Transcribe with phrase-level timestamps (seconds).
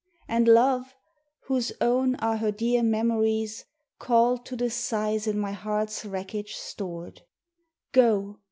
[0.27, 0.95] And Love,
[1.41, 3.65] whose own are her dear memories,
[3.99, 7.21] Called to the sighs in my heart's wreckage stored:
[7.91, 8.39] 'Go!